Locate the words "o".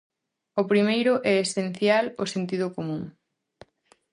0.61-0.63, 2.23-2.25